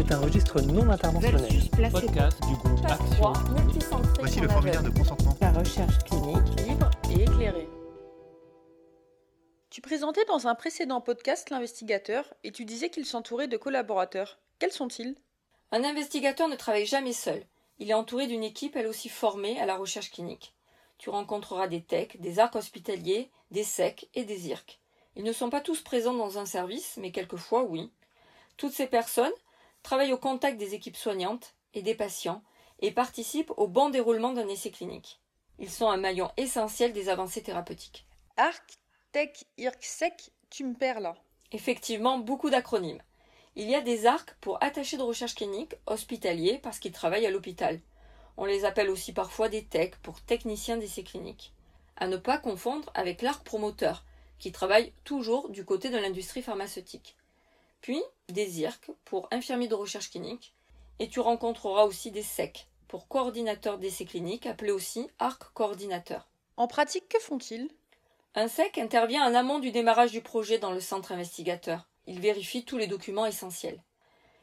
[0.00, 1.92] C'est un registre non interventionnel.
[1.92, 3.06] Podcast du groupe Action.
[3.16, 5.36] 3, multicentré Voici le formulaire de consentement.
[5.42, 7.68] La recherche clinique libre et éclairée.
[9.68, 14.38] Tu présentais dans un précédent podcast l'investigateur et tu disais qu'il s'entourait de collaborateurs.
[14.58, 15.16] Quels sont-ils?
[15.70, 17.44] Un investigateur ne travaille jamais seul.
[17.78, 20.54] Il est entouré d'une équipe elle aussi formée à la recherche clinique.
[20.96, 24.80] Tu rencontreras des techs, des arcs hospitaliers, des SEC et des IRC.
[25.16, 27.92] Ils ne sont pas tous présents dans un service, mais quelquefois oui.
[28.56, 29.30] Toutes ces personnes
[29.82, 32.42] travaillent au contact des équipes soignantes et des patients
[32.80, 35.20] et participent au bon déroulement d'un essai clinique.
[35.58, 38.06] Ils sont un maillon essentiel des avancées thérapeutiques.
[38.36, 38.78] Arc,
[39.12, 41.16] Tech, IRC, SEC, tu me perds là.
[41.52, 43.02] Effectivement, beaucoup d'acronymes.
[43.56, 47.30] Il y a des arcs pour attachés de recherche clinique hospitaliers parce qu'ils travaillent à
[47.30, 47.80] l'hôpital.
[48.36, 51.52] On les appelle aussi parfois des techs pour techniciens d'essais cliniques.
[51.96, 54.04] À ne pas confondre avec l'arc promoteur,
[54.38, 57.16] qui travaille toujours du côté de l'industrie pharmaceutique.
[57.80, 60.54] Puis des IRC pour infirmiers de recherche clinique,
[60.98, 66.28] et tu rencontreras aussi des SEC pour coordinateurs d'essais cliniques, appelés aussi arc coordinateur.
[66.56, 67.70] En pratique, que font-ils?
[68.34, 71.88] Un SEC intervient en amont du démarrage du projet dans le centre investigateur.
[72.06, 73.82] Il vérifie tous les documents essentiels.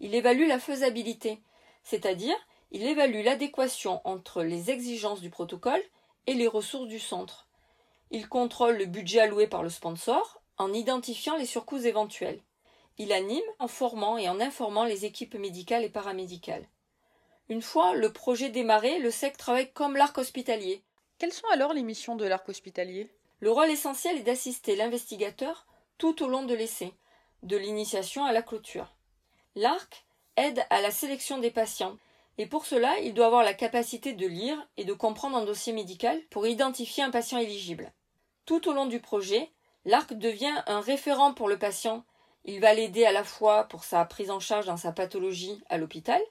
[0.00, 1.42] Il évalue la faisabilité,
[1.82, 2.36] c'est-à-dire
[2.70, 5.82] il évalue l'adéquation entre les exigences du protocole
[6.26, 7.48] et les ressources du centre.
[8.10, 12.40] Il contrôle le budget alloué par le sponsor en identifiant les surcoûts éventuels.
[12.98, 16.68] Il anime en formant et en informant les équipes médicales et paramédicales.
[17.48, 20.82] Une fois le projet démarré, le SEC travaille comme l'arc hospitalier,
[21.18, 23.10] Quelles sont alors les missions de l'arc hospitalier?
[23.40, 26.92] Le rôle essentiel est d'assister l'investigateur tout au long de l'essai,
[27.42, 28.94] de l'initiation à la clôture.
[29.56, 30.04] L'ARC
[30.36, 31.96] aide à la sélection des patients,
[32.36, 35.72] et pour cela, il doit avoir la capacité de lire et de comprendre un dossier
[35.72, 37.92] médical pour identifier un patient éligible.
[38.46, 39.50] Tout au long du projet,
[39.84, 42.04] l'ARC devient un référent pour le patient.
[42.50, 45.76] Il va l'aider à la fois pour sa prise en charge dans sa pathologie à
[45.76, 46.22] l'hôpital,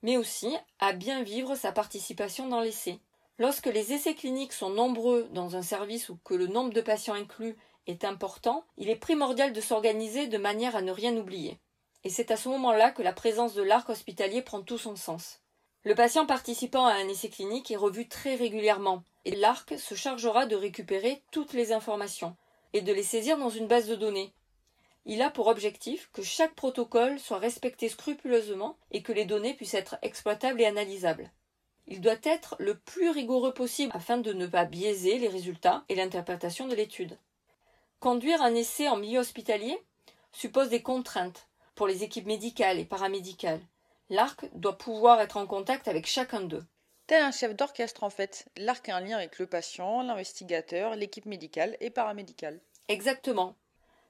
[0.00, 2.98] mais aussi à bien vivre sa participation dans l'essai.
[3.38, 7.12] Lorsque les essais cliniques sont nombreux dans un service ou que le nombre de patients
[7.12, 11.58] inclus est important, il est primordial de s'organiser de manière à ne rien oublier.
[12.04, 15.40] Et c'est à ce moment-là que la présence de l'arc hospitalier prend tout son sens.
[15.84, 20.46] Le patient participant à un essai clinique est revu très régulièrement, et l'arc se chargera
[20.46, 22.34] de récupérer toutes les informations
[22.72, 24.32] et de les saisir dans une base de données.
[25.08, 29.74] Il a pour objectif que chaque protocole soit respecté scrupuleusement et que les données puissent
[29.74, 31.30] être exploitables et analysables.
[31.86, 35.94] Il doit être le plus rigoureux possible afin de ne pas biaiser les résultats et
[35.94, 37.16] l'interprétation de l'étude.
[38.00, 39.78] Conduire un essai en milieu hospitalier
[40.32, 41.46] suppose des contraintes
[41.76, 43.62] pour les équipes médicales et paramédicales.
[44.10, 46.64] L'arc doit pouvoir être en contact avec chacun d'eux.
[47.06, 48.48] Tel un chef d'orchestre en fait.
[48.56, 52.60] L'arc a un lien avec le patient, l'investigateur, l'équipe médicale et paramédicale.
[52.88, 53.54] Exactement.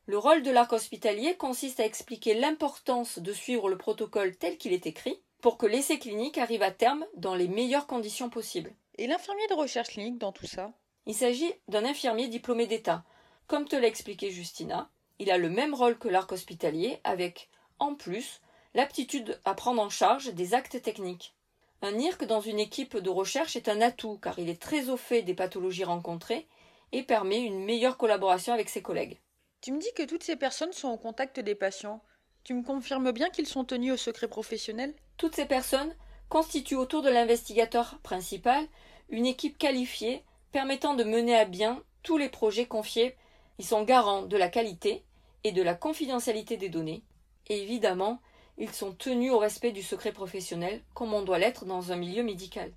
[0.08, 4.72] Le rôle de l'arc hospitalier consiste à expliquer l'importance de suivre le protocole tel qu'il
[4.72, 8.72] est écrit pour que l'essai clinique arrive à terme dans les meilleures conditions possibles.
[8.98, 10.70] Et l'infirmier de recherche clinique dans tout ça?
[11.06, 13.04] Il s'agit d'un infirmier diplômé d'État.
[13.48, 17.48] Comme te l'a expliqué Justina, il a le même rôle que l'arc hospitalier avec,
[17.80, 18.40] en plus,
[18.74, 21.34] l'aptitude à prendre en charge des actes techniques.
[21.82, 24.96] Un IRC dans une équipe de recherche est un atout car il est très au
[24.96, 26.46] fait des pathologies rencontrées
[26.92, 29.18] et permet une meilleure collaboration avec ses collègues.
[29.60, 32.02] Tu me dis que toutes ces personnes sont au contact des patients.
[32.44, 34.94] Tu me confirmes bien qu'ils sont tenus au secret professionnel?
[35.16, 35.94] Toutes ces personnes
[36.28, 38.64] constituent autour de l'investigateur principal
[39.08, 43.16] une équipe qualifiée permettant de mener à bien tous les projets confiés.
[43.58, 45.04] Ils sont garants de la qualité
[45.44, 47.02] et de la confidentialité des données.
[47.48, 48.20] Et évidemment,
[48.58, 52.22] ils sont tenus au respect du secret professionnel comme on doit l'être dans un milieu
[52.22, 52.72] médical.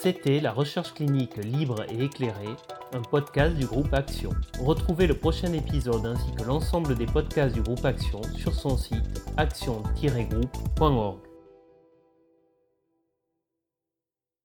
[0.00, 2.56] C'était la recherche clinique libre et éclairée,
[2.92, 4.30] un podcast du groupe Action.
[4.60, 9.22] Retrouvez le prochain épisode ainsi que l'ensemble des podcasts du groupe Action sur son site
[9.36, 11.27] action-groupe.org.